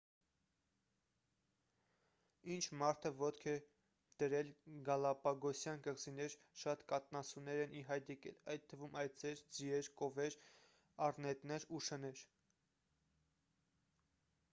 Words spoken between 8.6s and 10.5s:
թվում այծեր ձիեր կովեր